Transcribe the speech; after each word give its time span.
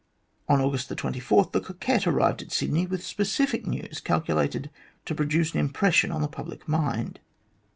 On 0.49 0.59
August 0.59 0.89
24, 0.97 1.49
the 1.53 1.61
Coquette 1.61 2.07
arrived 2.07 2.41
at 2.41 2.51
Sydney 2.51 2.87
with 2.87 3.05
specific 3.05 3.67
news 3.67 3.99
calculated 3.99 4.71
to 5.05 5.13
produce 5.13 5.53
an 5.53 5.59
impression 5.59 6.11
on 6.11 6.21
the 6.21 6.27
public 6.27 6.67
mind. 6.67 7.19